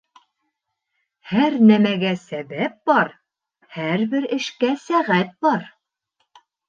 Һәр 1.33 1.57
нәмәгә 1.71 2.13
сәбәп 2.21 2.79
бар, 2.91 3.11
Һәр 3.77 4.07
бер 4.15 4.27
эшкә 4.39 4.71
сәғәт 4.87 5.37
бар. 5.49 5.69